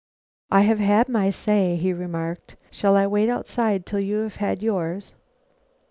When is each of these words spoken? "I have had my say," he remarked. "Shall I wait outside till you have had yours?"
"I 0.49 0.61
have 0.61 0.79
had 0.79 1.09
my 1.09 1.29
say," 1.29 1.75
he 1.75 1.93
remarked. 1.93 2.55
"Shall 2.71 2.95
I 2.97 3.05
wait 3.05 3.29
outside 3.29 3.85
till 3.85 3.99
you 3.99 4.21
have 4.23 4.37
had 4.37 4.63
yours?" 4.63 5.13